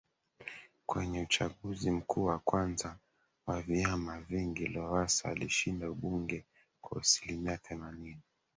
Kwenye 0.85 1.21
Uchaguzi 1.21 1.91
Mkuu 1.91 2.25
wa 2.25 2.39
kwanza 2.39 2.97
wa 3.47 3.61
vyama 3.61 4.21
vingi 4.21 4.67
Lowassa 4.67 5.29
alishinda 5.29 5.91
ubunge 5.91 6.45
kwa 6.81 7.01
asilimia 7.01 7.57
themanini 7.57 8.21